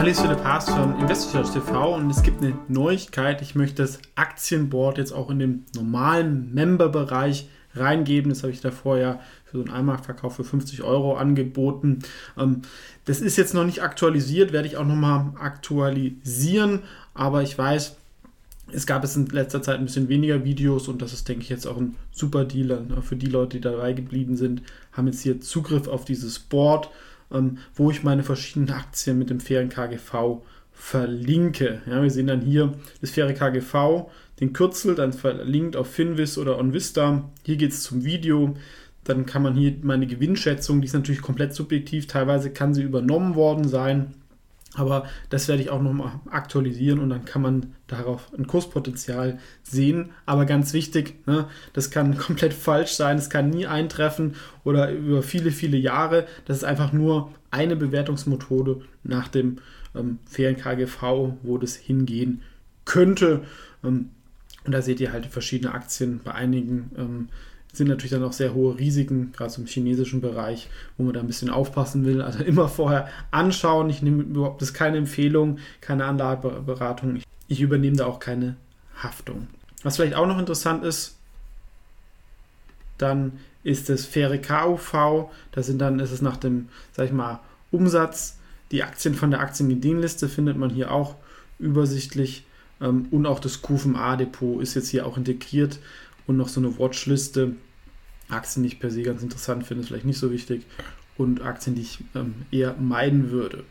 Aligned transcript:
Hallo, 0.00 0.08
ich 0.08 0.16
bin 0.16 0.28
Philipp 0.28 0.44
Haas 0.44 0.70
von 0.70 0.98
InvestorSearch 0.98 1.50
TV 1.52 1.94
und 1.96 2.08
es 2.08 2.22
gibt 2.22 2.42
eine 2.42 2.56
Neuigkeit. 2.68 3.42
Ich 3.42 3.54
möchte 3.54 3.82
das 3.82 3.98
Aktienboard 4.14 4.96
jetzt 4.96 5.12
auch 5.12 5.28
in 5.28 5.38
den 5.38 5.66
normalen 5.76 6.54
Member-Bereich 6.54 7.50
reingeben. 7.74 8.30
Das 8.30 8.42
habe 8.42 8.50
ich 8.50 8.62
davor 8.62 8.96
ja 8.96 9.20
für 9.44 9.58
so 9.58 9.62
einen 9.62 9.74
Einmarktverkauf 9.74 10.36
für 10.36 10.42
50 10.42 10.82
Euro 10.84 11.16
angeboten. 11.16 11.98
Ähm, 12.38 12.62
das 13.04 13.20
ist 13.20 13.36
jetzt 13.36 13.52
noch 13.52 13.66
nicht 13.66 13.82
aktualisiert, 13.82 14.54
werde 14.54 14.68
ich 14.68 14.78
auch 14.78 14.86
nochmal 14.86 15.34
aktualisieren, 15.38 16.80
aber 17.12 17.42
ich 17.42 17.58
weiß, 17.58 17.96
es 18.72 18.86
gab 18.86 19.04
es 19.04 19.16
in 19.16 19.26
letzter 19.26 19.60
Zeit 19.60 19.80
ein 19.80 19.84
bisschen 19.84 20.08
weniger 20.08 20.44
Videos 20.44 20.88
und 20.88 21.02
das 21.02 21.12
ist, 21.12 21.28
denke 21.28 21.42
ich, 21.42 21.50
jetzt 21.50 21.66
auch 21.66 21.76
ein 21.76 21.94
super 22.10 22.46
Dealer. 22.46 22.80
Ne? 22.80 23.02
Für 23.02 23.16
die 23.16 23.26
Leute, 23.26 23.58
die 23.58 23.60
dabei 23.60 23.92
geblieben 23.92 24.38
sind, 24.38 24.62
haben 24.92 25.08
jetzt 25.08 25.20
hier 25.20 25.42
Zugriff 25.42 25.88
auf 25.88 26.06
dieses 26.06 26.38
Board, 26.38 26.88
ähm, 27.32 27.58
wo 27.74 27.90
ich 27.90 28.02
meine 28.02 28.22
verschiedenen 28.22 28.70
Aktien 28.70 29.18
mit 29.18 29.30
dem 29.30 29.40
fairen 29.40 29.68
KGV 29.68 30.42
verlinke. 30.72 31.82
Ja, 31.86 32.02
wir 32.02 32.10
sehen 32.10 32.26
dann 32.26 32.40
hier 32.40 32.72
das 33.00 33.10
faire 33.10 33.34
KGV, 33.34 34.08
den 34.40 34.52
Kürzel, 34.52 34.94
dann 34.94 35.12
verlinkt 35.12 35.76
auf 35.76 35.90
Finvis 35.90 36.38
oder 36.38 36.58
OnVista. 36.58 37.30
Hier 37.42 37.56
geht 37.56 37.72
es 37.72 37.82
zum 37.82 38.04
Video. 38.04 38.54
Dann 39.04 39.26
kann 39.26 39.42
man 39.42 39.54
hier 39.54 39.74
meine 39.82 40.06
Gewinnschätzung, 40.06 40.80
die 40.80 40.86
ist 40.86 40.92
natürlich 40.92 41.22
komplett 41.22 41.54
subjektiv, 41.54 42.06
teilweise 42.06 42.50
kann 42.50 42.74
sie 42.74 42.82
übernommen 42.82 43.34
worden 43.34 43.66
sein. 43.66 44.14
Aber 44.74 45.08
das 45.30 45.48
werde 45.48 45.62
ich 45.62 45.70
auch 45.70 45.82
nochmal 45.82 46.20
aktualisieren 46.30 47.00
und 47.00 47.10
dann 47.10 47.24
kann 47.24 47.42
man 47.42 47.74
darauf 47.88 48.32
ein 48.32 48.46
Kurspotenzial 48.46 49.38
sehen. 49.62 50.10
Aber 50.26 50.46
ganz 50.46 50.72
wichtig, 50.72 51.26
ne, 51.26 51.48
das 51.72 51.90
kann 51.90 52.16
komplett 52.18 52.54
falsch 52.54 52.92
sein, 52.92 53.18
es 53.18 53.30
kann 53.30 53.50
nie 53.50 53.66
eintreffen 53.66 54.36
oder 54.62 54.92
über 54.92 55.22
viele, 55.22 55.50
viele 55.50 55.76
Jahre. 55.76 56.26
Das 56.44 56.58
ist 56.58 56.64
einfach 56.64 56.92
nur 56.92 57.32
eine 57.50 57.74
Bewertungsmethode 57.74 58.82
nach 59.02 59.26
dem 59.26 59.58
ähm, 59.94 60.20
fairen 60.24 60.56
KGV, 60.56 61.32
wo 61.42 61.58
das 61.58 61.74
hingehen 61.74 62.42
könnte. 62.84 63.42
Ähm, 63.82 64.10
und 64.64 64.72
da 64.72 64.82
seht 64.82 65.00
ihr 65.00 65.12
halt 65.12 65.26
verschiedene 65.26 65.72
Aktien. 65.74 66.20
Bei 66.22 66.32
einigen 66.32 66.90
ähm, 66.96 67.28
sind 67.72 67.88
natürlich 67.88 68.10
dann 68.10 68.24
auch 68.24 68.32
sehr 68.32 68.54
hohe 68.54 68.78
Risiken, 68.78 69.32
gerade 69.32 69.54
im 69.58 69.66
chinesischen 69.66 70.20
Bereich, 70.20 70.68
wo 70.96 71.04
man 71.04 71.14
da 71.14 71.20
ein 71.20 71.26
bisschen 71.26 71.50
aufpassen 71.50 72.04
will. 72.04 72.20
Also 72.20 72.42
immer 72.42 72.68
vorher 72.68 73.08
anschauen. 73.30 73.90
Ich 73.90 74.02
nehme 74.02 74.22
überhaupt 74.22 74.60
das 74.60 74.70
ist 74.70 74.74
keine 74.74 74.98
Empfehlung, 74.98 75.58
keine 75.80 76.04
Anlageberatung. 76.04 77.20
Ich, 77.48 77.60
übernehme 77.60 77.96
da 77.96 78.06
auch 78.06 78.18
keine 78.18 78.56
Haftung. 79.02 79.46
Was 79.82 79.96
vielleicht 79.96 80.14
auch 80.14 80.26
noch 80.26 80.38
interessant 80.38 80.84
ist, 80.84 81.16
dann 82.98 83.38
ist 83.62 83.88
das 83.88 84.04
faire 84.04 84.38
KUV. 84.38 85.30
Da 85.52 85.62
sind 85.62 85.78
dann, 85.78 86.00
ist 86.00 86.10
es 86.10 86.22
nach 86.22 86.36
dem, 86.36 86.68
sag 86.92 87.06
ich 87.06 87.12
mal, 87.12 87.40
Umsatz. 87.70 88.36
Die 88.72 88.82
Aktien 88.82 89.14
von 89.14 89.30
der 89.30 89.40
Aktienideenliste 89.40 90.28
findet 90.28 90.56
man 90.56 90.70
hier 90.70 90.92
auch 90.92 91.16
übersichtlich. 91.58 92.44
Ähm, 92.80 93.06
und 93.10 93.26
auch 93.26 93.38
das 93.38 93.62
QFMA-Depot 93.62 94.60
ist 94.60 94.74
jetzt 94.74 94.88
hier 94.88 95.06
auch 95.06 95.16
integriert 95.16 95.78
und 96.30 96.36
noch 96.36 96.48
so 96.48 96.60
eine 96.60 96.78
Watchliste. 96.78 97.56
Aktien, 98.28 98.62
die 98.62 98.68
ich 98.68 98.78
per 98.78 98.90
se 98.90 99.02
ganz 99.02 99.20
interessant 99.22 99.66
finde, 99.66 99.82
ist 99.82 99.88
vielleicht 99.88 100.04
nicht 100.04 100.18
so 100.18 100.30
wichtig. 100.30 100.64
Und 101.16 101.42
Aktien, 101.42 101.74
die 101.74 101.82
ich 101.82 101.98
ähm, 102.14 102.34
eher 102.52 102.76
meiden 102.78 103.32
würde. 103.32 103.64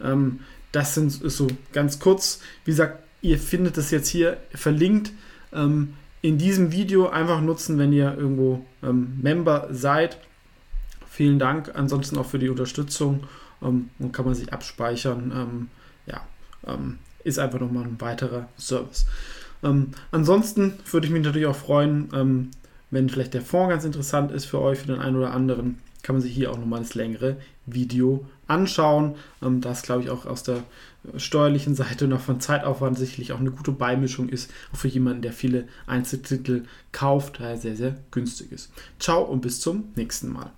Ähm, 0.00 0.40
das 0.70 0.94
sind, 0.94 1.20
ist 1.20 1.36
so 1.36 1.48
ganz 1.72 1.98
kurz. 1.98 2.40
Wie 2.64 2.70
gesagt, 2.70 3.02
ihr 3.22 3.38
findet 3.38 3.76
das 3.76 3.90
jetzt 3.90 4.08
hier 4.08 4.36
verlinkt. 4.54 5.10
Ähm, 5.52 5.94
in 6.22 6.38
diesem 6.38 6.70
Video 6.70 7.08
einfach 7.08 7.40
nutzen, 7.40 7.76
wenn 7.76 7.92
ihr 7.92 8.16
irgendwo 8.16 8.64
ähm, 8.84 9.18
Member 9.20 9.68
seid. 9.72 10.18
Vielen 11.10 11.40
Dank 11.40 11.72
ansonsten 11.74 12.18
auch 12.18 12.26
für 12.26 12.38
die 12.38 12.48
Unterstützung 12.48 13.24
ähm, 13.60 13.90
und 13.98 14.12
kann 14.12 14.24
man 14.24 14.34
sich 14.34 14.52
abspeichern. 14.52 15.32
Ähm, 15.34 15.68
ja, 16.06 16.24
ist 17.24 17.40
einfach 17.40 17.58
nochmal 17.58 17.84
ein 17.84 18.00
weiterer 18.00 18.48
Service. 18.58 19.06
Ähm, 19.66 19.88
ansonsten 20.12 20.74
würde 20.90 21.06
ich 21.06 21.12
mich 21.12 21.22
natürlich 21.22 21.46
auch 21.46 21.56
freuen, 21.56 22.08
ähm, 22.14 22.50
wenn 22.90 23.08
vielleicht 23.08 23.34
der 23.34 23.42
Fonds 23.42 23.70
ganz 23.70 23.84
interessant 23.84 24.30
ist 24.30 24.44
für 24.44 24.60
euch, 24.60 24.78
für 24.78 24.86
den 24.86 25.00
einen 25.00 25.16
oder 25.16 25.32
anderen, 25.32 25.78
kann 26.02 26.14
man 26.14 26.22
sich 26.22 26.32
hier 26.32 26.52
auch 26.52 26.58
nochmal 26.58 26.80
das 26.80 26.94
längere 26.94 27.36
Video 27.66 28.24
anschauen. 28.46 29.16
Ähm, 29.42 29.60
das 29.60 29.82
glaube 29.82 30.02
ich 30.02 30.10
auch 30.10 30.24
aus 30.24 30.44
der 30.44 30.62
steuerlichen 31.16 31.74
Seite 31.74 32.06
noch 32.06 32.20
von 32.20 32.40
Zeitaufwand 32.40 32.98
sicherlich 32.98 33.32
auch 33.32 33.40
eine 33.40 33.50
gute 33.50 33.72
Beimischung 33.72 34.28
ist, 34.28 34.50
auch 34.72 34.76
für 34.76 34.88
jemanden, 34.88 35.22
der 35.22 35.32
viele 35.32 35.68
Einzeltitel 35.86 36.64
kauft, 36.92 37.40
daher 37.40 37.58
sehr, 37.58 37.76
sehr 37.76 37.96
günstig 38.10 38.52
ist. 38.52 38.72
Ciao 38.98 39.22
und 39.22 39.40
bis 39.40 39.60
zum 39.60 39.84
nächsten 39.96 40.32
Mal. 40.32 40.52